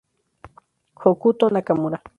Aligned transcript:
Hokuto 1.03 1.43
Nakamura 1.53 1.99